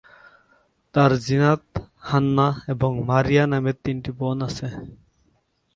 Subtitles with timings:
[0.93, 1.63] তার জিনাত,
[2.07, 4.67] হান্নাহ এবং মারিয়া নামের তিনটি বোন রয়েছে।